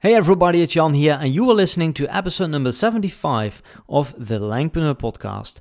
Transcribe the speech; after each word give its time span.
Hey 0.00 0.14
everybody, 0.14 0.62
it's 0.62 0.74
Jan 0.74 0.94
here, 0.94 1.18
and 1.20 1.34
you 1.34 1.50
are 1.50 1.54
listening 1.54 1.92
to 1.94 2.06
episode 2.16 2.50
number 2.50 2.70
75 2.70 3.60
of 3.88 4.14
the 4.16 4.38
Langpreneur 4.38 4.94
podcast. 4.94 5.58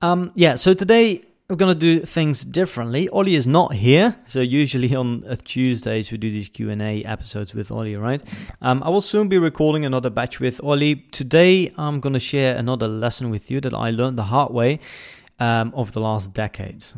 Um, 0.00 0.30
yeah, 0.36 0.54
so 0.54 0.74
today 0.74 1.24
we're 1.50 1.56
gonna 1.56 1.74
do 1.74 1.98
things 1.98 2.44
differently. 2.44 3.08
Ollie 3.08 3.34
is 3.34 3.48
not 3.48 3.74
here, 3.74 4.14
so 4.26 4.40
usually 4.40 4.94
on 4.94 5.24
uh, 5.24 5.34
Tuesdays 5.42 6.12
we 6.12 6.18
do 6.18 6.30
these 6.30 6.48
Q 6.48 6.70
and 6.70 6.80
A 6.80 7.02
episodes 7.02 7.52
with 7.52 7.72
Ollie, 7.72 7.96
right? 7.96 8.22
Um, 8.62 8.80
I 8.84 8.90
will 8.90 9.00
soon 9.00 9.28
be 9.28 9.38
recording 9.38 9.84
another 9.84 10.08
batch 10.08 10.38
with 10.38 10.62
Ollie. 10.62 11.06
Today 11.10 11.72
I'm 11.76 11.98
gonna 11.98 12.20
share 12.20 12.56
another 12.56 12.86
lesson 12.86 13.28
with 13.28 13.50
you 13.50 13.60
that 13.60 13.74
I 13.74 13.90
learned 13.90 14.16
the 14.16 14.30
hard 14.34 14.52
way 14.52 14.78
um, 15.40 15.72
over 15.74 15.90
the 15.90 16.00
last 16.00 16.32
decades. 16.32 16.94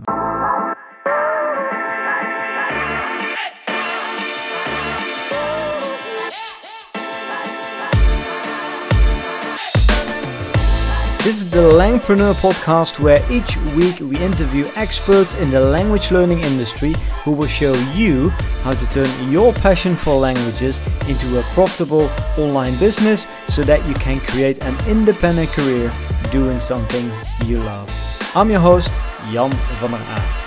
This 11.26 11.42
is 11.42 11.50
the 11.50 11.58
Langpreneur 11.58 12.34
podcast 12.34 13.00
where 13.00 13.20
each 13.32 13.56
week 13.74 13.98
we 13.98 14.16
interview 14.16 14.64
experts 14.76 15.34
in 15.34 15.50
the 15.50 15.58
language 15.58 16.12
learning 16.12 16.44
industry 16.44 16.94
who 17.24 17.32
will 17.32 17.48
show 17.48 17.74
you 17.96 18.28
how 18.62 18.74
to 18.74 18.86
turn 18.90 19.08
your 19.28 19.52
passion 19.52 19.96
for 19.96 20.14
languages 20.14 20.78
into 21.08 21.40
a 21.40 21.42
profitable 21.52 22.08
online 22.38 22.78
business 22.78 23.26
so 23.48 23.64
that 23.64 23.84
you 23.88 23.94
can 23.94 24.20
create 24.20 24.62
an 24.62 24.76
independent 24.88 25.48
career 25.48 25.90
doing 26.30 26.60
something 26.60 27.10
you 27.44 27.56
love. 27.56 27.90
I'm 28.36 28.48
your 28.48 28.60
host, 28.60 28.92
Jan 29.32 29.50
van 29.80 29.90
der 29.90 29.98
Aa. 29.98 30.45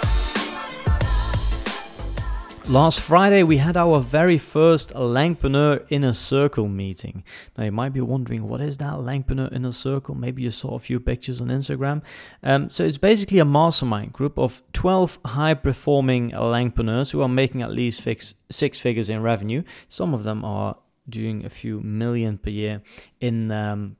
Last 2.69 2.99
Friday, 2.99 3.41
we 3.41 3.57
had 3.57 3.75
our 3.75 3.99
very 3.99 4.37
first 4.37 4.93
Langpreneur 4.93 5.87
Inner 5.89 6.13
Circle 6.13 6.67
meeting. 6.67 7.23
Now, 7.57 7.63
you 7.63 7.71
might 7.71 7.93
be 7.93 8.01
wondering, 8.01 8.47
what 8.47 8.61
is 8.61 8.77
that 8.77 8.93
Langpreneur 8.93 9.51
Inner 9.51 9.71
Circle? 9.71 10.13
Maybe 10.13 10.43
you 10.43 10.51
saw 10.51 10.75
a 10.75 10.79
few 10.79 10.99
pictures 10.99 11.41
on 11.41 11.47
Instagram. 11.47 12.03
Um, 12.43 12.69
so, 12.69 12.83
it's 12.83 12.99
basically 12.99 13.39
a 13.39 13.45
mastermind 13.45 14.13
group 14.13 14.37
of 14.37 14.61
12 14.73 15.17
high 15.25 15.55
performing 15.55 16.29
Langpreneurs 16.29 17.09
who 17.09 17.23
are 17.23 17.27
making 17.27 17.63
at 17.63 17.71
least 17.71 18.01
fix, 18.01 18.35
six 18.51 18.77
figures 18.77 19.09
in 19.09 19.23
revenue. 19.23 19.63
Some 19.89 20.13
of 20.13 20.23
them 20.23 20.45
are 20.45 20.77
doing 21.09 21.45
a 21.45 21.49
few 21.49 21.79
million 21.81 22.37
per 22.37 22.51
year 22.51 22.83
in 23.19 23.51
um, 23.51 23.97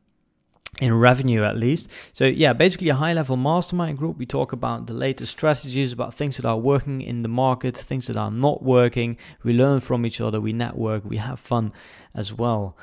in 0.79 0.93
revenue 0.93 1.43
at 1.43 1.57
least. 1.57 1.89
So 2.13 2.25
yeah, 2.25 2.53
basically 2.53 2.89
a 2.89 2.95
high 2.95 3.13
level 3.13 3.35
mastermind 3.35 3.97
group. 3.97 4.17
We 4.17 4.25
talk 4.25 4.53
about 4.53 4.85
the 4.85 4.93
latest 4.93 5.31
strategies, 5.31 5.91
about 5.91 6.13
things 6.13 6.37
that 6.37 6.45
are 6.45 6.57
working 6.57 7.01
in 7.01 7.23
the 7.23 7.29
market, 7.29 7.75
things 7.75 8.07
that 8.07 8.17
are 8.17 8.31
not 8.31 8.63
working. 8.63 9.17
We 9.43 9.53
learn 9.53 9.79
from 9.79 10.05
each 10.05 10.21
other, 10.21 10.39
we 10.39 10.53
network, 10.53 11.03
we 11.03 11.17
have 11.17 11.39
fun 11.39 11.73
as 12.13 12.33
well. 12.33 12.77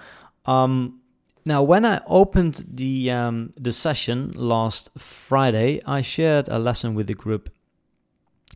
Um, 0.45 1.01
now, 1.45 1.63
when 1.63 1.85
I 1.85 2.01
opened 2.09 2.65
the 2.69 3.11
um, 3.13 3.53
the 3.57 3.73
session 3.73 4.33
last 4.35 4.91
Friday, 4.99 5.81
I 5.87 6.01
shared 6.01 6.49
a 6.49 6.59
lesson 6.59 6.95
with 6.97 7.07
the 7.07 7.15
group 7.15 7.51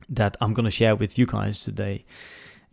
that 0.08 0.36
I'm 0.40 0.54
going 0.54 0.64
to 0.64 0.72
share 0.72 0.96
with 0.96 1.16
you 1.16 1.24
guys 1.24 1.60
today 1.62 2.04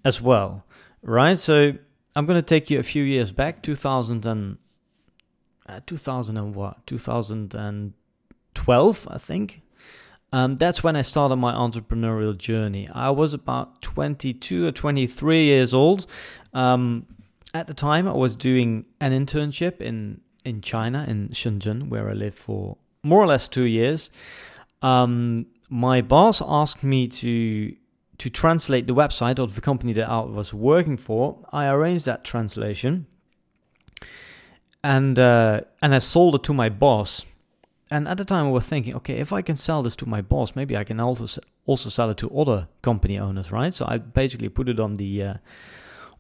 as 0.04 0.20
well. 0.20 0.66
Right? 1.04 1.38
So 1.38 1.74
I'm 2.16 2.26
going 2.26 2.40
to 2.40 2.46
take 2.46 2.72
you 2.72 2.80
a 2.80 2.84
few 2.84 3.04
years 3.04 3.32
back, 3.32 3.62
2000 3.62 4.26
and 4.26 4.58
uh, 5.68 5.82
2000 5.86 6.38
and 6.38 6.56
what 6.56 6.88
2012 6.88 9.08
i 9.12 9.18
think. 9.18 9.62
Um, 10.34 10.58
that's 10.58 10.84
when 10.84 10.96
i 10.96 11.02
started 11.02 11.38
my 11.38 11.54
entrepreneurial 11.54 12.38
journey. 12.38 12.90
I 12.94 13.10
was 13.12 13.34
about 13.34 13.82
22 13.82 14.68
or 14.68 14.72
23 14.72 15.44
years 15.44 15.74
old. 15.74 16.06
Um, 16.54 17.08
at 17.54 17.68
the 17.68 17.74
time 17.74 18.08
i 18.08 18.14
was 18.14 18.36
doing 18.36 18.86
an 19.00 19.14
internship 19.14 19.80
in 19.82 20.20
in 20.44 20.62
china 20.62 21.06
in 21.08 21.30
shenzhen 21.30 21.88
where 21.88 22.10
i 22.10 22.14
lived 22.14 22.38
for 22.38 22.78
more 23.04 23.22
or 23.22 23.28
less 23.28 23.48
two 23.48 23.66
years. 23.66 24.10
Um, 24.82 25.46
my 25.70 26.02
boss 26.02 26.42
asked 26.46 26.84
me 26.84 27.08
to 27.08 27.74
to 28.18 28.30
translate 28.32 28.88
the 28.88 28.94
website 28.94 29.40
of 29.40 29.56
the 29.56 29.62
company 29.62 29.94
that 29.94 30.10
i 30.10 30.20
was 30.20 30.54
working 30.54 30.98
for. 30.98 31.40
I 31.52 31.68
arranged 31.68 32.06
that 32.06 32.24
translation 32.24 33.08
and 34.88 35.20
uh, 35.20 35.62
and 35.82 35.94
I 35.94 36.00
sold 36.00 36.36
it 36.36 36.44
to 36.44 36.54
my 36.54 36.70
boss. 36.70 37.26
And 37.90 38.08
at 38.08 38.18
the 38.18 38.26
time, 38.26 38.48
I 38.48 38.50
was 38.50 38.66
thinking, 38.66 38.96
okay, 38.96 39.18
if 39.20 39.32
I 39.32 39.42
can 39.42 39.56
sell 39.56 39.82
this 39.84 39.96
to 39.98 40.06
my 40.06 40.22
boss, 40.22 40.56
maybe 40.56 40.76
I 40.78 40.84
can 40.84 41.00
also 41.00 41.42
also 41.66 41.90
sell 41.90 42.10
it 42.10 42.18
to 42.18 42.30
other 42.40 42.68
company 42.82 43.20
owners, 43.20 43.52
right? 43.52 43.74
So 43.74 43.86
I 43.86 43.98
basically 43.98 44.50
put 44.50 44.70
it 44.70 44.80
on 44.80 44.96
the 44.96 45.24
uh, 45.24 45.34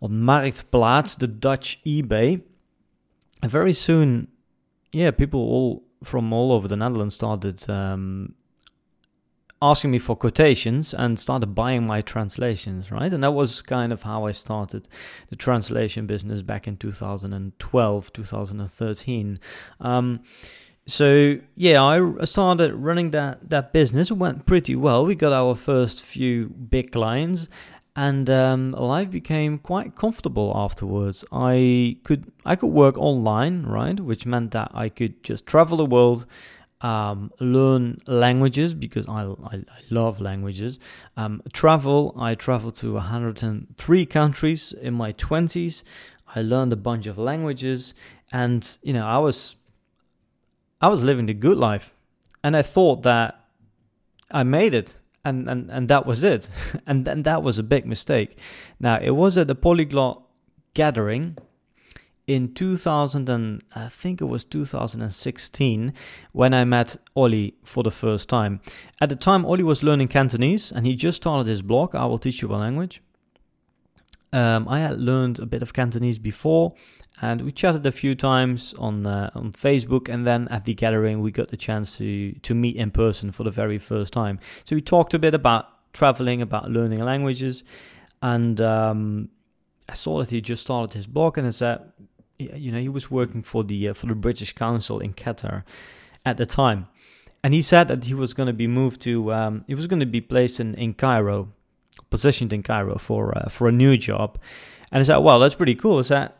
on 0.01 0.11
Marktplaats, 0.11 1.17
the 1.17 1.27
Dutch 1.27 1.79
eBay. 1.85 2.41
And 3.41 3.51
very 3.51 3.73
soon, 3.73 4.27
yeah, 4.91 5.11
people 5.11 5.39
all 5.39 5.83
from 6.03 6.33
all 6.33 6.51
over 6.51 6.67
the 6.67 6.75
Netherlands 6.75 7.15
started 7.15 7.69
um, 7.69 8.35
asking 9.61 9.91
me 9.91 9.99
for 9.99 10.15
quotations 10.15 10.93
and 10.93 11.19
started 11.19 11.47
buying 11.47 11.87
my 11.87 12.01
translations, 12.01 12.91
right? 12.91 13.11
And 13.11 13.23
that 13.23 13.31
was 13.31 13.61
kind 13.61 13.91
of 13.91 14.03
how 14.03 14.25
I 14.25 14.31
started 14.31 14.87
the 15.29 15.35
translation 15.35 16.05
business 16.05 16.41
back 16.41 16.67
in 16.67 16.77
2012, 16.77 18.13
2013. 18.13 19.39
Um, 19.79 20.19
so 20.85 21.39
yeah, 21.55 21.83
I 21.83 22.23
started 22.25 22.73
running 22.73 23.11
that 23.11 23.49
that 23.49 23.73
business. 23.73 24.09
It 24.09 24.13
went 24.13 24.45
pretty 24.45 24.75
well. 24.75 25.05
We 25.05 25.15
got 25.15 25.33
our 25.33 25.53
first 25.53 26.01
few 26.01 26.47
big 26.47 26.93
clients, 26.93 27.49
and 27.93 28.29
um, 28.29 28.71
life 28.71 29.11
became 29.11 29.57
quite 29.57 29.95
comfortable 29.95 30.53
afterwards. 30.55 31.25
I 31.29 31.97
could 32.05 32.31
I 32.45 32.55
could 32.55 32.71
work 32.71 32.97
online, 32.97 33.63
right, 33.63 33.99
which 33.99 34.25
meant 34.25 34.51
that 34.51 34.71
I 34.73 34.87
could 34.87 35.23
just 35.23 35.45
travel 35.45 35.77
the 35.77 35.85
world 35.85 36.25
um, 36.81 37.31
learn 37.39 37.99
languages 38.05 38.73
because 38.73 39.07
I, 39.07 39.23
I, 39.23 39.55
I 39.55 39.81
love 39.89 40.21
languages. 40.21 40.79
Um, 41.15 41.41
travel, 41.53 42.13
I 42.17 42.35
traveled 42.35 42.75
to 42.77 42.93
103 42.93 44.05
countries 44.05 44.73
in 44.73 44.93
my 44.93 45.13
20s. 45.13 45.83
I 46.35 46.41
learned 46.41 46.73
a 46.73 46.77
bunch 46.77 47.07
of 47.07 47.17
languages, 47.17 47.93
and 48.31 48.77
you 48.83 48.93
know, 48.93 49.05
I 49.05 49.17
was 49.17 49.55
I 50.81 50.89
was 50.89 51.03
living 51.03 51.25
the 51.25 51.33
good 51.33 51.57
life, 51.57 51.93
and 52.43 52.55
I 52.55 52.61
thought 52.61 53.03
that 53.03 53.45
I 54.29 54.43
made 54.43 54.73
it, 54.73 54.93
and 55.23 55.49
and 55.49 55.71
and 55.71 55.87
that 55.87 56.05
was 56.05 56.23
it, 56.23 56.49
and 56.85 57.05
then 57.05 57.23
that 57.23 57.43
was 57.43 57.57
a 57.57 57.63
big 57.63 57.85
mistake. 57.85 58.37
Now 58.79 58.99
it 59.01 59.11
was 59.11 59.37
at 59.37 59.47
the 59.47 59.55
polyglot 59.55 60.21
gathering 60.73 61.37
in 62.27 62.53
2000 62.53 63.29
and 63.29 63.63
I 63.73 63.87
think 63.87 64.19
it 64.19 64.25
was 64.25 64.43
2016 64.43 65.93
when 66.33 66.53
I 66.53 66.65
met 66.65 66.97
Ollie 67.15 67.55
for 67.63 67.83
the 67.83 67.91
first 67.91 68.27
time. 68.27 68.59
At 68.99 69.07
the 69.09 69.15
time, 69.15 69.45
Ollie 69.45 69.63
was 69.63 69.81
learning 69.81 70.09
Cantonese 70.09 70.71
and 70.71 70.85
he 70.85 70.95
just 70.95 71.17
started 71.17 71.47
his 71.47 71.61
blog. 71.61 71.95
I 71.95 72.05
will 72.05 72.19
teach 72.19 72.41
you 72.41 72.53
a 72.53 72.57
language. 72.57 73.01
Um, 74.33 74.67
I 74.67 74.79
had 74.79 74.99
learned 74.99 75.39
a 75.39 75.45
bit 75.45 75.61
of 75.61 75.73
Cantonese 75.73 76.17
before, 76.17 76.73
and 77.21 77.41
we 77.41 77.51
chatted 77.53 77.85
a 77.85 77.93
few 77.93 78.13
times 78.13 78.73
on 78.77 79.05
uh, 79.05 79.29
on 79.33 79.53
Facebook. 79.53 80.09
And 80.09 80.27
then 80.27 80.49
at 80.49 80.65
the 80.65 80.73
gathering, 80.73 81.21
we 81.21 81.31
got 81.31 81.47
the 81.47 81.55
chance 81.55 81.97
to 81.97 82.33
to 82.33 82.53
meet 82.53 82.75
in 82.75 82.91
person 82.91 83.31
for 83.31 83.43
the 83.43 83.51
very 83.51 83.79
first 83.79 84.11
time. 84.11 84.39
So 84.65 84.75
we 84.75 84.81
talked 84.81 85.13
a 85.13 85.19
bit 85.19 85.33
about 85.33 85.93
traveling, 85.93 86.41
about 86.41 86.69
learning 86.69 87.03
languages, 87.03 87.63
and 88.21 88.59
um, 88.59 89.29
I 89.87 89.93
saw 89.93 90.19
that 90.19 90.29
he 90.29 90.41
just 90.41 90.61
started 90.61 90.93
his 90.93 91.07
blog, 91.07 91.37
and 91.37 91.47
I 91.47 91.51
said, 91.51 91.79
you 92.39 92.71
know, 92.71 92.79
he 92.79 92.89
was 92.89 93.09
working 93.09 93.41
for 93.41 93.63
the 93.63 93.89
uh, 93.89 93.93
for 93.93 94.07
the 94.07 94.15
British 94.15 94.53
Council 94.53 94.99
in 94.99 95.13
Qatar 95.13 95.63
at 96.25 96.37
the 96.37 96.45
time, 96.45 96.87
and 97.43 97.53
he 97.53 97.61
said 97.61 97.87
that 97.87 98.05
he 98.05 98.13
was 98.13 98.33
going 98.33 98.47
to 98.47 98.53
be 98.53 98.67
moved 98.67 99.01
to 99.01 99.33
um, 99.33 99.63
he 99.67 99.75
was 99.75 99.87
going 99.87 99.99
to 99.99 100.05
be 100.05 100.21
placed 100.21 100.59
in, 100.59 100.75
in 100.75 100.93
Cairo, 100.93 101.49
positioned 102.09 102.53
in 102.53 102.63
Cairo 102.63 102.97
for 102.97 103.37
uh, 103.37 103.49
for 103.49 103.67
a 103.67 103.71
new 103.71 103.97
job, 103.97 104.37
and 104.91 105.01
I 105.01 105.03
said, 105.03 105.17
well, 105.17 105.39
that's 105.39 105.55
pretty 105.55 105.75
cool. 105.75 105.99
Is 105.99 106.09
that 106.09 106.37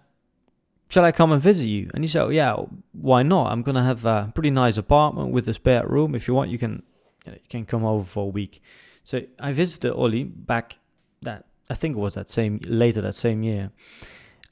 shall 0.90 1.04
I 1.04 1.12
come 1.12 1.32
and 1.32 1.42
visit 1.42 1.68
you? 1.68 1.90
And 1.94 2.04
he 2.04 2.08
said, 2.08 2.32
yeah, 2.32 2.56
why 2.94 3.24
not? 3.24 3.52
I'm 3.52 3.62
gonna 3.62 3.84
have 3.84 4.06
a 4.06 4.32
pretty 4.34 4.52
nice 4.52 4.78
apartment 4.78 5.32
with 5.32 5.48
a 5.48 5.54
spare 5.54 5.86
room. 5.88 6.16
If 6.16 6.28
you 6.28 6.34
want, 6.34 6.50
you 6.52 6.58
can 6.58 6.84
you, 7.26 7.32
know, 7.32 7.38
you 7.42 7.50
can 7.50 7.66
come 7.66 7.84
over 7.84 8.06
for 8.06 8.26
a 8.26 8.30
week. 8.30 8.62
So 9.04 9.22
I 9.40 9.54
visited 9.54 9.94
Ollie 9.94 10.26
back 10.26 10.78
that 11.22 11.46
I 11.70 11.74
think 11.74 11.98
it 11.98 12.00
was 12.00 12.14
that 12.14 12.30
same 12.30 12.60
later 12.66 13.02
that 13.02 13.16
same 13.16 13.42
year, 13.42 13.72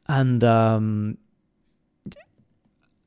and 0.07 0.44
um, 0.44 1.18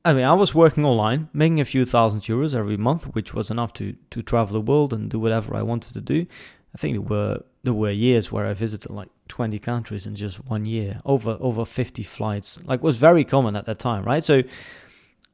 I 0.09 0.13
mean, 0.13 0.25
I 0.25 0.33
was 0.33 0.55
working 0.55 0.85
online, 0.85 1.29
making 1.33 1.59
a 1.59 1.65
few 1.65 1.85
thousand 1.85 2.21
euros 2.21 2.55
every 2.55 2.77
month, 2.77 3.03
which 3.13 3.33
was 3.33 3.51
enough 3.51 3.73
to 3.73 3.95
to 4.09 4.21
travel 4.23 4.53
the 4.53 4.71
world 4.71 4.91
and 4.91 5.09
do 5.09 5.19
whatever 5.19 5.55
I 5.55 5.61
wanted 5.61 5.93
to 5.93 6.01
do. 6.01 6.25
I 6.73 6.77
think 6.79 6.95
there 6.95 7.01
were 7.01 7.43
there 7.63 7.73
were 7.73 7.91
years 7.91 8.31
where 8.31 8.47
I 8.47 8.53
visited 8.53 8.89
like 8.89 9.09
20 9.27 9.59
countries 9.59 10.07
in 10.07 10.15
just 10.15 10.43
one 10.47 10.65
year, 10.65 11.01
over 11.05 11.37
over 11.39 11.63
50 11.63 12.01
flights. 12.03 12.57
Like 12.63 12.81
was 12.81 12.97
very 12.97 13.23
common 13.23 13.55
at 13.55 13.65
that 13.65 13.77
time, 13.77 14.03
right? 14.03 14.23
So 14.23 14.41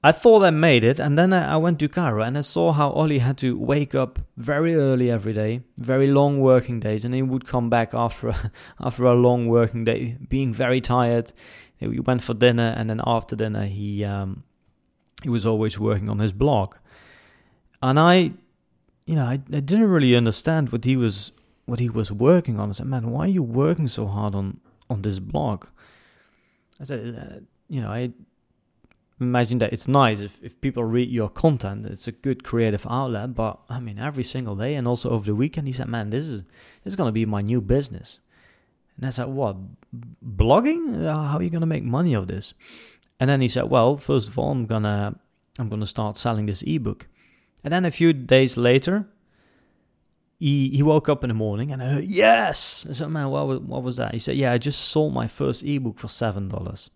I 0.04 0.12
thought 0.12 0.44
I 0.44 0.50
made 0.52 0.84
it, 0.84 1.00
and 1.00 1.18
then 1.18 1.32
I, 1.32 1.54
I 1.54 1.58
went 1.58 1.80
to 1.80 1.88
Cairo 1.88 2.22
and 2.22 2.38
I 2.38 2.42
saw 2.42 2.74
how 2.74 2.90
Ollie 2.90 3.20
had 3.20 3.38
to 3.38 3.58
wake 3.58 3.96
up 3.96 4.20
very 4.36 4.76
early 4.76 5.10
every 5.10 5.34
day, 5.34 5.62
very 5.78 6.08
long 6.08 6.42
working 6.42 6.82
days, 6.82 7.06
and 7.06 7.16
he 7.16 7.22
would 7.22 7.48
come 7.48 7.70
back 7.70 7.94
after 7.94 8.28
a, 8.30 8.52
after 8.80 9.06
a 9.06 9.14
long 9.14 9.48
working 9.48 9.86
day, 9.86 10.18
being 10.28 10.54
very 10.54 10.82
tired. 10.82 11.32
We 11.80 12.00
went 12.00 12.24
for 12.24 12.34
dinner, 12.34 12.74
and 12.78 12.90
then 12.90 13.02
after 13.06 13.36
dinner, 13.36 13.66
he 13.66 14.04
um, 14.04 14.44
he 15.26 15.30
was 15.30 15.44
always 15.44 15.80
working 15.80 16.08
on 16.08 16.20
his 16.20 16.32
blog, 16.32 16.76
and 17.82 18.00
I, 18.00 18.16
you 19.08 19.16
know, 19.16 19.26
I, 19.26 19.34
I 19.34 19.60
didn't 19.60 19.90
really 19.90 20.16
understand 20.16 20.72
what 20.72 20.86
he 20.86 20.96
was 20.96 21.32
what 21.66 21.80
he 21.80 21.90
was 21.90 22.12
working 22.12 22.60
on. 22.60 22.70
I 22.70 22.74
said, 22.74 22.86
"Man, 22.86 23.10
why 23.10 23.22
are 23.26 23.36
you 23.40 23.42
working 23.42 23.88
so 23.88 24.06
hard 24.06 24.36
on 24.36 24.60
on 24.88 25.02
this 25.02 25.18
blog?" 25.18 25.66
I 26.80 26.84
said, 26.84 27.00
uh, 27.18 27.40
"You 27.68 27.82
know, 27.82 27.90
I." 27.90 28.12
imagine 29.22 29.60
that 29.60 29.72
it's 29.72 29.88
nice 29.88 30.20
if, 30.20 30.44
if 30.44 30.60
people 30.60 30.84
read 30.84 31.10
your 31.10 31.30
content 31.30 31.86
it's 31.86 32.06
a 32.06 32.12
good 32.12 32.44
creative 32.44 32.86
outlet 32.90 33.34
but 33.34 33.58
i 33.70 33.80
mean 33.80 33.98
every 33.98 34.26
single 34.26 34.58
day 34.58 34.76
and 34.76 34.86
also 34.86 35.10
over 35.10 35.28
the 35.28 35.34
weekend 35.34 35.68
he 35.68 35.72
said 35.72 35.88
man 35.88 36.10
this 36.10 36.28
is 36.28 36.44
this 36.84 36.92
is 36.92 36.98
to 37.08 37.14
be 37.14 37.26
my 37.26 37.42
new 37.42 37.62
business 37.62 38.20
and 38.98 39.06
i 39.06 39.10
said 39.10 39.28
what 39.28 39.56
blogging 40.22 41.02
how 41.06 41.38
are 41.38 41.44
you 41.44 41.50
to 41.62 41.66
make 41.66 41.86
money 41.86 42.14
of 42.14 42.28
this 42.28 42.54
and 43.20 43.30
then 43.30 43.42
he 43.42 43.48
said 43.48 43.70
well 43.70 43.98
first 43.98 44.28
of 44.28 44.38
all 44.38 44.52
i'm 44.52 44.66
gonna 44.66 45.16
i'm 45.60 45.70
gonna 45.70 45.86
start 45.86 46.18
selling 46.18 46.46
this 46.46 46.64
ebook 46.68 47.08
and 47.64 47.74
then 47.74 47.86
a 47.86 47.92
few 47.92 48.14
days 48.14 48.58
later 48.58 49.08
he, 50.38 50.70
he 50.70 50.84
woke 50.84 51.08
up 51.08 51.24
in 51.24 51.30
the 51.30 51.34
morning 51.34 51.72
and 51.72 51.82
I 51.82 51.94
heard, 51.94 52.04
yes! 52.04 52.86
I 52.90 52.92
said, 52.92 53.08
man, 53.08 53.30
what 53.30 53.48
was, 53.48 53.60
what 53.60 53.84
was 53.84 53.96
that? 53.96 54.14
He 54.14 54.20
said, 54.20 54.36
yeah, 54.36 54.52
I 54.52 54.58
just 54.58 54.82
sold 54.82 55.14
my 55.14 55.28
first 55.28 55.64
ebook 55.64 55.98
for 55.98 56.08
$7. 56.08 56.90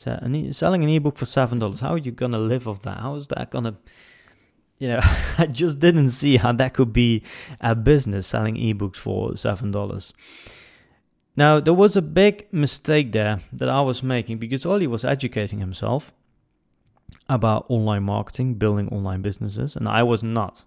So 0.00 0.18
an, 0.22 0.52
selling 0.54 0.82
an 0.82 0.88
ebook 0.88 1.18
for 1.18 1.26
seven 1.26 1.58
dollars, 1.58 1.80
how 1.80 1.92
are 1.92 1.98
you 1.98 2.10
gonna 2.10 2.38
live 2.38 2.66
off 2.66 2.80
that? 2.84 3.00
How 3.00 3.16
is 3.16 3.26
that 3.26 3.50
gonna 3.50 3.76
you 4.78 4.88
know, 4.88 5.00
I 5.38 5.44
just 5.44 5.78
didn't 5.78 6.08
see 6.08 6.38
how 6.38 6.52
that 6.52 6.72
could 6.72 6.92
be 6.92 7.22
a 7.60 7.74
business 7.74 8.26
selling 8.26 8.56
ebooks 8.56 8.96
for 8.96 9.36
seven 9.36 9.70
dollars. 9.70 10.14
Now 11.36 11.60
there 11.60 11.74
was 11.74 11.96
a 11.96 12.02
big 12.02 12.46
mistake 12.52 13.12
there 13.12 13.40
that 13.52 13.68
I 13.68 13.80
was 13.80 14.02
making 14.02 14.38
because 14.38 14.66
Ollie 14.66 14.86
was 14.86 15.04
educating 15.04 15.60
himself 15.60 16.12
about 17.28 17.66
online 17.68 18.02
marketing, 18.02 18.54
building 18.54 18.88
online 18.88 19.22
businesses, 19.22 19.76
and 19.76 19.88
I 19.88 20.02
was 20.02 20.22
not. 20.22 20.64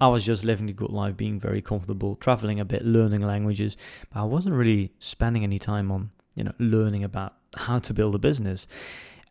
I 0.00 0.08
was 0.08 0.24
just 0.24 0.44
living 0.44 0.66
the 0.66 0.72
good 0.72 0.90
life, 0.90 1.16
being 1.16 1.38
very 1.38 1.62
comfortable, 1.62 2.16
traveling 2.16 2.60
a 2.60 2.64
bit, 2.64 2.84
learning 2.84 3.20
languages, 3.20 3.76
but 4.12 4.20
I 4.20 4.24
wasn't 4.24 4.54
really 4.54 4.92
spending 4.98 5.44
any 5.44 5.58
time 5.58 5.90
on, 5.92 6.10
you 6.34 6.44
know, 6.44 6.52
learning 6.58 7.04
about 7.04 7.34
how 7.56 7.78
to 7.78 7.94
build 7.94 8.14
a 8.14 8.18
business. 8.18 8.66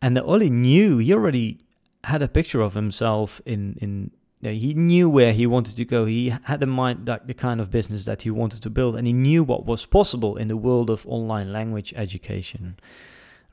And 0.01 0.17
Ollie 0.17 0.49
knew, 0.49 0.97
he 0.97 1.13
already 1.13 1.59
had 2.05 2.21
a 2.21 2.27
picture 2.27 2.61
of 2.61 2.73
himself 2.73 3.41
in, 3.45 3.77
in 3.81 4.11
you 4.45 4.51
know, 4.51 4.57
he 4.59 4.73
knew 4.73 5.09
where 5.09 5.33
he 5.33 5.47
wanted 5.47 5.75
to 5.77 5.85
go. 5.85 6.05
He 6.05 6.29
had 6.29 6.61
in 6.61 6.69
mind 6.69 7.05
that 7.05 7.27
the 7.27 7.33
kind 7.33 7.59
of 7.59 7.71
business 7.71 8.05
that 8.05 8.21
he 8.21 8.31
wanted 8.31 8.61
to 8.61 8.69
build, 8.69 8.95
and 8.95 9.07
he 9.07 9.13
knew 9.13 9.43
what 9.43 9.65
was 9.65 9.85
possible 9.85 10.37
in 10.37 10.47
the 10.47 10.57
world 10.57 10.89
of 10.89 11.05
online 11.07 11.51
language 11.51 11.93
education. 11.95 12.77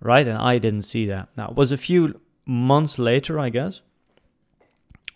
Right? 0.01 0.27
And 0.27 0.39
I 0.39 0.59
didn't 0.59 0.83
see 0.83 1.07
that. 1.07 1.29
Now, 1.37 1.49
it 1.49 1.57
was 1.57 1.73
a 1.73 1.77
few 1.77 2.21
months 2.45 2.99
later, 2.99 3.39
I 3.39 3.49
guess, 3.51 3.81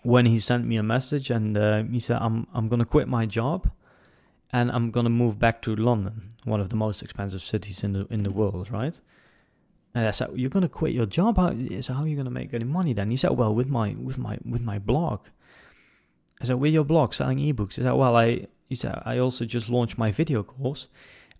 when 0.02 0.26
he 0.26 0.38
sent 0.38 0.64
me 0.64 0.76
a 0.76 0.82
message 0.82 1.30
and 1.30 1.58
uh, 1.58 1.82
he 1.82 1.98
said, 1.98 2.18
I'm, 2.20 2.46
I'm 2.54 2.68
going 2.68 2.78
to 2.78 2.84
quit 2.84 3.08
my 3.08 3.26
job 3.26 3.68
and 4.52 4.70
I'm 4.70 4.92
going 4.92 5.04
to 5.04 5.10
move 5.10 5.38
back 5.38 5.60
to 5.62 5.74
London, 5.74 6.28
one 6.44 6.60
of 6.60 6.68
the 6.70 6.76
most 6.76 7.02
expensive 7.02 7.42
cities 7.42 7.82
in 7.82 7.94
the, 7.94 8.06
in 8.10 8.22
the 8.22 8.30
world, 8.30 8.70
right? 8.70 8.98
And 9.96 10.06
I 10.06 10.10
said, 10.10 10.28
"You're 10.34 10.50
gonna 10.50 10.68
quit 10.68 10.92
your 10.92 11.06
job? 11.06 11.38
How, 11.38 11.54
so 11.80 11.94
how 11.94 12.02
are 12.02 12.06
you 12.06 12.18
gonna 12.18 12.28
make 12.28 12.52
any 12.52 12.66
money 12.66 12.92
then?" 12.92 13.10
He 13.10 13.16
said, 13.16 13.30
"Well, 13.30 13.54
with 13.54 13.70
my 13.70 13.96
with 13.98 14.18
my 14.18 14.36
with 14.44 14.60
my 14.60 14.78
blog." 14.78 15.20
I 16.40 16.44
said, 16.44 16.56
"With 16.56 16.72
your 16.72 16.84
blog 16.84 17.14
selling 17.14 17.38
ebooks?" 17.38 17.74
He 17.74 17.82
said, 17.82 17.92
"Well, 17.92 18.16
I." 18.16 18.46
He 18.68 18.74
said, 18.74 19.00
"I 19.04 19.18
also 19.18 19.44
just 19.44 19.68
launched 19.68 19.96
my 19.96 20.10
video 20.10 20.42
course, 20.42 20.88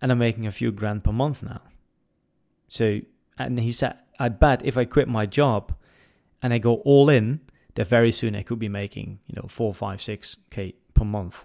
and 0.01 0.13
I'm 0.13 0.19
making 0.19 0.47
a 0.47 0.53
few 0.53 0.73
grand 0.73 1.05
per 1.05 1.13
month 1.13 1.43
now." 1.43 1.63
So, 2.69 3.01
and 3.39 3.59
he 3.59 3.73
said, 3.73 3.97
"I 4.19 4.29
bet 4.29 4.65
if 4.65 4.79
I 4.79 4.85
quit 4.85 5.09
my 5.09 5.27
job, 5.27 5.75
and 6.43 6.53
I 6.53 6.59
go 6.59 6.77
all 6.77 7.09
in, 7.09 7.41
that 7.75 7.89
very 7.89 8.13
soon 8.13 8.35
I 8.37 8.43
could 8.43 8.59
be 8.59 8.69
making 8.69 9.21
you 9.27 9.35
know 9.37 9.49
four, 9.49 9.75
five, 9.75 10.01
six 10.01 10.37
k 10.51 10.75
per 10.95 11.05
month." 11.05 11.45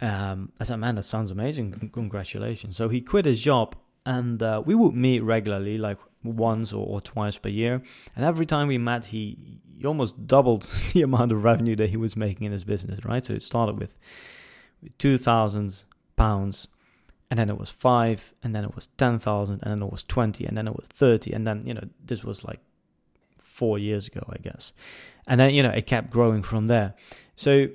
Um, 0.00 0.52
I 0.60 0.64
said, 0.64 0.76
"Man, 0.76 0.94
that 0.96 1.04
sounds 1.04 1.30
amazing! 1.30 1.90
Congratulations!" 1.92 2.76
So 2.76 2.88
he 2.88 3.00
quit 3.00 3.24
his 3.24 3.40
job 3.40 3.76
and 4.06 4.40
uh, 4.40 4.62
we 4.64 4.74
would 4.74 4.94
meet 4.94 5.22
regularly, 5.22 5.76
like 5.76 5.98
once 6.34 6.72
or, 6.72 6.86
or, 6.86 7.00
twice 7.00 7.38
per 7.38 7.48
year. 7.48 7.82
And 8.14 8.24
every 8.24 8.46
time 8.46 8.68
we 8.68 8.78
met, 8.78 9.06
he, 9.06 9.60
he 9.78 9.86
almost 9.86 10.26
doubled 10.26 10.62
the 10.92 11.02
amount 11.02 11.32
of 11.32 11.44
revenue 11.44 11.76
that 11.76 11.90
he 11.90 11.96
was 11.96 12.16
making 12.16 12.46
in 12.46 12.52
his 12.52 12.64
business, 12.64 13.04
right? 13.04 13.24
So 13.24 13.34
it 13.34 13.42
started 13.42 13.78
with 13.78 13.96
two 14.98 15.18
thousand 15.18 15.84
pounds, 16.16 16.68
and 17.30 17.38
then 17.38 17.50
it 17.50 17.58
was 17.58 17.70
five, 17.70 18.32
and 18.42 18.54
then 18.54 18.64
it 18.64 18.74
was 18.74 18.88
ten 18.98 19.18
thousand, 19.18 19.60
and 19.62 19.72
then 19.72 19.86
it 19.86 19.92
was 19.92 20.02
twenty, 20.02 20.44
and 20.44 20.56
then 20.56 20.66
it 20.66 20.76
was 20.76 20.88
thirty, 20.88 21.32
and 21.32 21.46
then 21.46 21.64
you 21.66 21.74
know 21.74 21.88
this 22.04 22.24
was 22.24 22.44
like 22.44 22.60
four 23.38 23.78
years 23.78 24.06
ago, 24.06 24.22
I 24.28 24.38
guess, 24.38 24.72
and 25.26 25.40
then 25.40 25.54
you 25.54 25.62
know 25.62 25.70
it 25.70 25.86
kept 25.86 26.10
growing 26.10 26.42
from 26.42 26.66
there. 26.66 26.94
So 27.36 27.68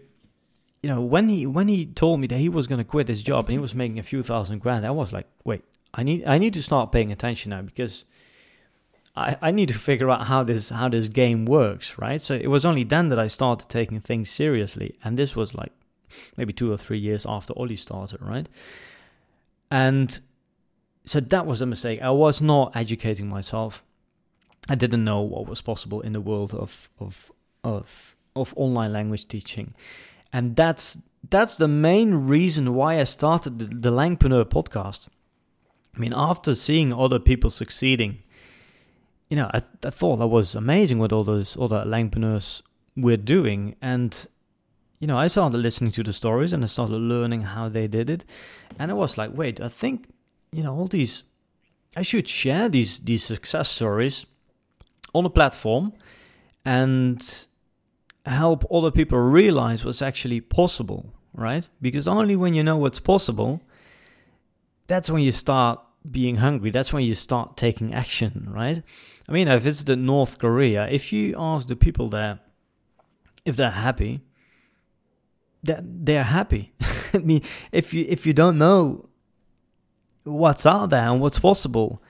you 0.83 0.89
know 0.89 1.01
when 1.01 1.29
he 1.29 1.45
when 1.45 1.67
he 1.67 1.85
told 1.85 2.19
me 2.19 2.27
that 2.27 2.39
he 2.39 2.49
was 2.49 2.67
going 2.67 2.79
to 2.79 2.85
quit 2.85 3.07
his 3.07 3.21
job 3.21 3.45
and 3.45 3.53
he 3.53 3.59
was 3.59 3.75
making 3.75 3.99
a 3.99 4.03
few 4.03 4.23
thousand 4.23 4.59
grand, 4.59 4.85
I 4.85 4.91
was 4.91 5.11
like, 5.11 5.27
wait, 5.43 5.63
I 5.93 6.03
need 6.03 6.25
I 6.25 6.37
need 6.37 6.53
to 6.53 6.63
start 6.63 6.91
paying 6.91 7.11
attention 7.11 7.49
now 7.49 7.61
because 7.61 8.05
I, 9.15 9.37
I 9.41 9.51
need 9.51 9.67
to 9.69 9.73
figure 9.73 10.09
out 10.09 10.27
how 10.27 10.43
this 10.43 10.69
how 10.69 10.89
this 10.89 11.09
game 11.09 11.45
works, 11.45 11.97
right? 11.97 12.21
So 12.21 12.35
it 12.35 12.47
was 12.47 12.65
only 12.65 12.83
then 12.83 13.09
that 13.09 13.19
I 13.19 13.27
started 13.27 13.69
taking 13.69 13.99
things 13.99 14.29
seriously, 14.29 14.97
and 15.03 15.17
this 15.17 15.35
was 15.35 15.53
like 15.53 15.71
maybe 16.37 16.53
two 16.53 16.71
or 16.71 16.77
three 16.77 16.99
years 16.99 17.25
after 17.27 17.53
Ollie 17.53 17.75
started, 17.75 18.21
right? 18.21 18.47
And 19.69 20.19
so 21.05 21.19
that 21.19 21.45
was 21.45 21.61
a 21.61 21.65
mistake. 21.65 22.01
I 22.01 22.11
was 22.11 22.41
not 22.41 22.75
educating 22.75 23.27
myself. 23.27 23.83
I 24.69 24.75
didn't 24.75 25.03
know 25.03 25.21
what 25.21 25.47
was 25.47 25.61
possible 25.61 26.01
in 26.01 26.13
the 26.13 26.21
world 26.21 26.53
of 26.53 26.89
of 26.99 27.31
of 27.63 28.15
of 28.35 28.53
online 28.55 28.93
language 28.93 29.27
teaching, 29.27 29.73
and 30.31 30.55
that's 30.55 30.97
that's 31.29 31.57
the 31.57 31.67
main 31.67 32.15
reason 32.27 32.73
why 32.73 32.99
I 32.99 33.03
started 33.03 33.59
the, 33.59 33.65
the 33.65 33.91
Langpreneur 33.91 34.45
podcast 34.45 35.07
I 35.95 35.99
mean, 35.99 36.13
after 36.15 36.55
seeing 36.55 36.93
other 36.93 37.19
people 37.19 37.49
succeeding, 37.49 38.23
you 39.31 39.37
know, 39.37 39.49
I, 39.53 39.61
I 39.85 39.89
thought 39.89 40.17
that 40.17 40.27
was 40.27 40.55
amazing 40.55 40.99
what 40.99 41.13
all 41.13 41.23
those 41.23 41.55
all 41.55 41.69
the 41.69 41.85
Langpreneurs 41.85 42.61
were 42.97 43.15
doing. 43.15 43.77
And, 43.81 44.27
you 44.99 45.07
know, 45.07 45.17
I 45.17 45.27
started 45.27 45.57
listening 45.57 45.93
to 45.93 46.03
the 46.03 46.11
stories 46.11 46.51
and 46.51 46.65
I 46.65 46.67
started 46.67 46.97
learning 46.97 47.43
how 47.43 47.69
they 47.69 47.87
did 47.87 48.09
it. 48.09 48.25
And 48.77 48.91
I 48.91 48.93
was 48.93 49.17
like, 49.17 49.31
wait, 49.33 49.61
I 49.61 49.69
think, 49.69 50.09
you 50.51 50.63
know, 50.63 50.75
all 50.75 50.87
these, 50.87 51.23
I 51.95 52.01
should 52.01 52.27
share 52.27 52.67
these, 52.67 52.99
these 52.99 53.23
success 53.23 53.69
stories 53.69 54.25
on 55.13 55.25
a 55.25 55.29
platform 55.29 55.93
and 56.65 57.47
help 58.25 58.69
other 58.69 58.91
people 58.91 59.17
realize 59.17 59.85
what's 59.85 60.01
actually 60.01 60.41
possible, 60.41 61.13
right? 61.33 61.69
Because 61.81 62.05
only 62.05 62.35
when 62.35 62.53
you 62.53 62.63
know 62.63 62.75
what's 62.75 62.99
possible 62.99 63.61
that's 64.87 65.09
when 65.09 65.23
you 65.23 65.31
start 65.31 65.79
being 66.09 66.37
hungry. 66.37 66.71
That's 66.71 66.91
when 66.91 67.03
you 67.03 67.15
start 67.15 67.57
taking 67.57 67.93
action, 67.93 68.47
right? 68.49 68.81
I 69.27 69.31
mean, 69.31 69.47
I 69.47 69.57
visited 69.57 69.99
North 69.99 70.39
Korea. 70.39 70.87
If 70.87 71.13
you 71.13 71.35
ask 71.37 71.67
the 71.67 71.75
people 71.75 72.09
there 72.09 72.39
if 73.45 73.55
they're 73.55 73.71
happy, 73.71 74.21
that 75.63 75.83
they're 75.83 76.23
happy. 76.23 76.73
I 77.13 77.19
mean, 77.19 77.41
if 77.71 77.93
you 77.93 78.05
if 78.07 78.25
you 78.25 78.33
don't 78.33 78.57
know 78.57 79.09
what's 80.23 80.65
out 80.65 80.89
there 80.89 81.09
and 81.09 81.19
what's 81.21 81.39
possible, 81.39 82.01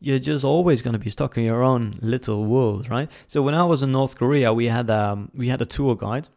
you're 0.00 0.18
just 0.18 0.44
always 0.44 0.82
going 0.82 0.92
to 0.92 0.98
be 0.98 1.10
stuck 1.10 1.36
in 1.36 1.44
your 1.44 1.62
own 1.62 1.98
little 2.00 2.44
world, 2.44 2.88
right? 2.88 3.10
So 3.26 3.42
when 3.42 3.54
I 3.54 3.64
was 3.64 3.82
in 3.82 3.92
North 3.92 4.16
Korea, 4.16 4.52
we 4.52 4.66
had 4.66 4.90
um 4.90 5.30
we 5.34 5.48
had 5.48 5.62
a 5.62 5.66
tour 5.66 5.96
guide, 5.96 6.28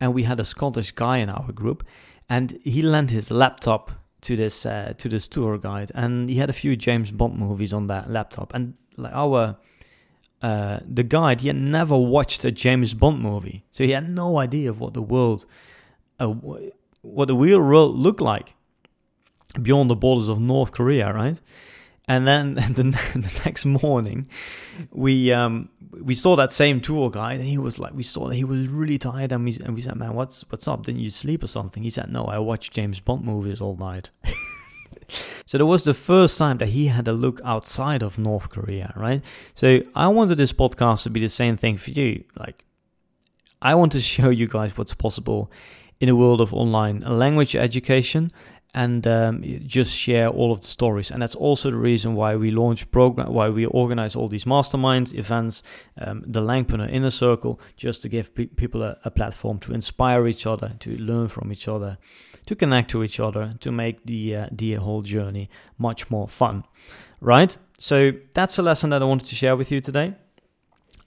and 0.00 0.14
we 0.14 0.24
had 0.24 0.40
a 0.40 0.44
Scottish 0.44 0.92
guy 0.92 1.18
in 1.18 1.28
our 1.28 1.52
group, 1.52 1.84
and 2.28 2.58
he 2.62 2.82
lent 2.82 3.10
his 3.10 3.30
laptop 3.30 3.92
to 4.22 4.36
this 4.36 4.66
uh, 4.66 4.94
to 4.98 5.08
this 5.08 5.28
tour 5.28 5.58
guide, 5.58 5.92
and 5.94 6.28
he 6.28 6.36
had 6.36 6.50
a 6.50 6.52
few 6.52 6.76
James 6.76 7.10
Bond 7.10 7.36
movies 7.38 7.72
on 7.72 7.86
that 7.88 8.10
laptop. 8.10 8.54
And 8.54 8.74
like 8.96 9.12
our 9.12 9.56
uh, 10.42 10.80
the 10.86 11.02
guide, 11.02 11.40
he 11.40 11.48
had 11.48 11.56
never 11.56 11.96
watched 11.96 12.44
a 12.44 12.50
James 12.50 12.94
Bond 12.94 13.20
movie, 13.20 13.64
so 13.70 13.84
he 13.84 13.90
had 13.90 14.08
no 14.08 14.38
idea 14.38 14.70
of 14.70 14.80
what 14.80 14.94
the 14.94 15.02
world, 15.02 15.46
uh, 16.18 16.26
what 16.26 17.28
the 17.28 17.36
real 17.36 17.60
world 17.60 17.96
looked 17.96 18.20
like 18.20 18.54
beyond 19.60 19.90
the 19.90 19.96
borders 19.96 20.28
of 20.28 20.38
North 20.38 20.72
Korea, 20.72 21.12
right? 21.12 21.40
And 22.08 22.26
then 22.26 22.54
the, 22.54 22.82
the 23.14 23.40
next 23.44 23.64
morning, 23.64 24.26
we 24.92 25.32
um, 25.32 25.68
we 26.02 26.14
saw 26.14 26.36
that 26.36 26.52
same 26.52 26.80
tour 26.80 27.10
guide, 27.10 27.40
and 27.40 27.48
he 27.48 27.58
was 27.58 27.78
like, 27.78 27.94
we 27.94 28.02
saw 28.02 28.28
that 28.28 28.36
he 28.36 28.44
was 28.44 28.68
really 28.68 28.98
tired, 28.98 29.32
and 29.32 29.44
we 29.44 29.58
and 29.64 29.74
we 29.74 29.80
said, 29.80 29.96
man, 29.96 30.14
what's 30.14 30.44
what's 30.50 30.68
up? 30.68 30.84
Didn't 30.84 31.00
you 31.00 31.10
sleep 31.10 31.42
or 31.42 31.48
something? 31.48 31.82
He 31.82 31.90
said, 31.90 32.10
no, 32.10 32.24
I 32.24 32.38
watched 32.38 32.72
James 32.72 33.00
Bond 33.00 33.24
movies 33.24 33.60
all 33.60 33.76
night. 33.76 34.10
so 35.46 35.58
that 35.58 35.66
was 35.66 35.84
the 35.84 35.94
first 35.94 36.38
time 36.38 36.58
that 36.58 36.68
he 36.68 36.86
had 36.86 37.08
a 37.08 37.12
look 37.12 37.40
outside 37.44 38.02
of 38.02 38.18
North 38.18 38.50
Korea, 38.50 38.92
right? 38.96 39.22
So 39.54 39.80
I 39.94 40.06
wanted 40.08 40.38
this 40.38 40.52
podcast 40.52 41.02
to 41.04 41.10
be 41.10 41.20
the 41.20 41.28
same 41.28 41.56
thing 41.56 41.76
for 41.76 41.90
you. 41.90 42.24
Like, 42.38 42.64
I 43.60 43.74
want 43.74 43.92
to 43.92 44.00
show 44.14 44.30
you 44.30 44.46
guys 44.46 44.78
what's 44.78 44.94
possible 44.94 45.50
in 45.98 46.08
the 46.08 46.14
world 46.16 46.40
of 46.40 46.52
online 46.52 47.00
language 47.00 47.56
education 47.56 48.30
and 48.76 49.06
um, 49.06 49.42
just 49.66 49.96
share 49.96 50.28
all 50.28 50.52
of 50.52 50.60
the 50.60 50.66
stories. 50.66 51.10
And 51.10 51.22
that's 51.22 51.34
also 51.34 51.70
the 51.70 51.78
reason 51.78 52.14
why 52.14 52.36
we 52.36 52.50
launch 52.50 52.90
program, 52.90 53.32
why 53.32 53.48
we 53.48 53.64
organize 53.64 54.14
all 54.14 54.28
these 54.28 54.44
mastermind 54.44 55.14
events, 55.14 55.62
um, 55.98 56.22
the 56.26 56.42
Langpreneur 56.42 56.92
Inner 56.92 57.10
Circle, 57.10 57.58
just 57.78 58.02
to 58.02 58.10
give 58.10 58.34
pe- 58.34 58.46
people 58.46 58.82
a, 58.82 58.98
a, 59.02 59.10
platform 59.10 59.58
to 59.60 59.72
inspire 59.72 60.26
each 60.26 60.46
other, 60.46 60.74
to 60.80 60.90
learn 60.98 61.28
from 61.28 61.50
each 61.50 61.66
other, 61.68 61.96
to 62.44 62.54
connect 62.54 62.90
to 62.90 63.02
each 63.02 63.18
other, 63.18 63.54
to 63.60 63.72
make 63.72 64.04
the 64.04 64.36
uh, 64.36 64.48
the 64.52 64.74
whole 64.74 65.00
journey 65.00 65.48
much 65.78 66.10
more 66.10 66.28
fun. 66.28 66.64
Right. 67.22 67.56
So 67.78 68.12
that's 68.34 68.58
a 68.58 68.62
lesson 68.62 68.90
that 68.90 69.00
I 69.00 69.06
wanted 69.06 69.28
to 69.28 69.34
share 69.34 69.56
with 69.56 69.72
you 69.72 69.80
today. 69.80 70.14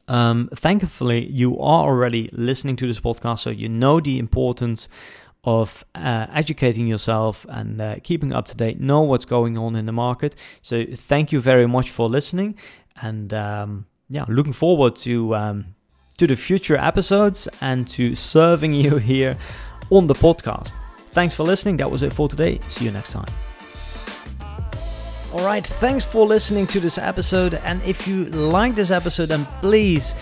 Um, 0.07 0.49
thankfully, 0.55 1.27
you 1.27 1.59
are 1.59 1.85
already 1.87 2.31
listening 2.33 2.77
to 2.77 2.87
this 2.87 2.99
podcast, 2.99 3.39
so 3.39 3.51
you 3.51 3.69
know 3.69 3.99
the 3.99 4.17
importance 4.17 4.89
of 5.43 5.85
uh, 5.95 6.27
educating 6.33 6.87
yourself 6.87 7.45
and 7.49 7.81
uh, 7.81 7.95
keeping 8.03 8.33
up 8.33 8.45
to 8.47 8.57
date, 8.57 8.79
know 8.79 9.01
what's 9.01 9.25
going 9.25 9.57
on 9.57 9.75
in 9.75 9.85
the 9.85 9.91
market. 9.91 10.35
So, 10.61 10.85
thank 10.85 11.31
you 11.31 11.39
very 11.39 11.67
much 11.67 11.89
for 11.89 12.09
listening, 12.09 12.55
and 13.01 13.33
um, 13.33 13.85
yeah, 14.09 14.25
looking 14.27 14.53
forward 14.53 14.95
to 14.97 15.35
um, 15.35 15.75
to 16.17 16.27
the 16.27 16.35
future 16.35 16.75
episodes 16.75 17.47
and 17.61 17.87
to 17.89 18.15
serving 18.15 18.73
you 18.83 18.97
here 18.97 19.37
on 19.89 20.07
the 20.07 20.15
podcast. 20.15 20.71
Thanks 21.11 21.35
for 21.35 21.43
listening. 21.43 21.77
That 21.77 21.89
was 21.89 22.03
it 22.03 22.13
for 22.13 22.27
today. 22.27 22.59
See 22.67 22.85
you 22.85 22.91
next 22.91 23.13
time. 23.13 23.31
All 25.31 25.45
right, 25.45 25.65
thanks 25.65 26.03
for 26.03 26.25
listening 26.25 26.65
to 26.67 26.79
this 26.79 26.97
episode. 26.97 27.53
And 27.53 27.83
if 27.83 28.07
you 28.07 28.25
like 28.25 28.73
this 28.73 28.89
episode, 28.89 29.27
then 29.27 29.45
please 29.61 30.15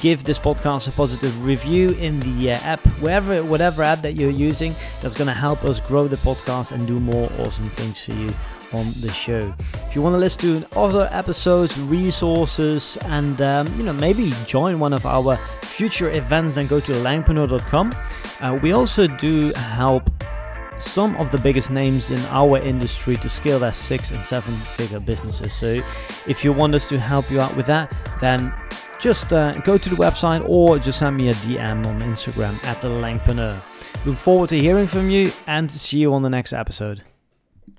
give 0.00 0.24
this 0.24 0.38
podcast 0.38 0.88
a 0.88 0.92
positive 0.92 1.44
review 1.44 1.90
in 1.92 2.20
the 2.20 2.52
uh, 2.52 2.58
app, 2.62 2.80
wherever, 3.00 3.42
whatever 3.44 3.82
app 3.82 4.02
that 4.02 4.12
you're 4.12 4.30
using. 4.30 4.74
That's 5.00 5.16
going 5.16 5.28
to 5.28 5.34
help 5.34 5.64
us 5.64 5.80
grow 5.80 6.08
the 6.08 6.16
podcast 6.16 6.72
and 6.72 6.86
do 6.86 7.00
more 7.00 7.30
awesome 7.38 7.70
things 7.70 8.04
for 8.04 8.12
you 8.12 8.32
on 8.72 8.92
the 9.00 9.10
show. 9.10 9.52
If 9.88 9.94
you 9.94 10.02
want 10.02 10.14
to 10.14 10.18
listen 10.18 10.62
to 10.62 10.78
other 10.78 11.08
episodes, 11.10 11.78
resources, 11.80 12.96
and 13.06 13.40
um, 13.42 13.66
you 13.76 13.82
know 13.82 13.92
maybe 13.92 14.32
join 14.46 14.78
one 14.78 14.92
of 14.92 15.06
our 15.06 15.36
future 15.62 16.10
events, 16.10 16.54
then 16.54 16.66
go 16.66 16.80
to 16.80 16.92
langpreneur.com. 16.92 17.94
Uh, 18.40 18.58
we 18.62 18.72
also 18.72 19.06
do 19.06 19.52
help 19.54 20.08
some 20.78 21.14
of 21.16 21.30
the 21.30 21.38
biggest 21.38 21.70
names 21.70 22.10
in 22.10 22.18
our 22.26 22.58
industry 22.58 23.16
to 23.16 23.28
scale 23.28 23.58
their 23.58 23.72
six 23.72 24.10
and 24.10 24.24
seven 24.24 24.54
figure 24.54 25.00
businesses. 25.00 25.52
So, 25.52 25.82
if 26.26 26.44
you 26.44 26.52
want 26.52 26.74
us 26.74 26.88
to 26.88 26.98
help 26.98 27.30
you 27.30 27.40
out 27.40 27.54
with 27.56 27.66
that, 27.66 27.92
then 28.20 28.52
just 29.00 29.32
uh, 29.32 29.58
go 29.60 29.78
to 29.78 29.88
the 29.88 29.96
website 29.96 30.46
or 30.48 30.78
just 30.78 30.98
send 30.98 31.16
me 31.16 31.28
a 31.28 31.32
DM 31.32 31.86
on 31.86 31.98
Instagram 32.00 32.62
at 32.64 32.80
the 32.80 32.88
Langpreneur. 32.88 33.60
Look 34.06 34.18
forward 34.18 34.48
to 34.50 34.58
hearing 34.58 34.86
from 34.86 35.10
you 35.10 35.30
and 35.46 35.70
see 35.70 35.98
you 35.98 36.14
on 36.14 36.22
the 36.22 36.30
next 36.30 36.52
episode. 36.52 37.02